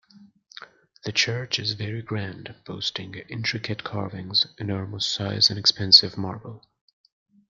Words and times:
The 1.03 1.11
church 1.11 1.59
is 1.59 1.73
very 1.73 2.01
grand 2.01 2.55
boasting 2.65 3.13
intricate 3.29 3.83
carvings, 3.83 4.47
enormous 4.57 5.05
size, 5.05 5.51
and 5.51 5.59
expensive 5.59 6.17
marble. 6.17 6.65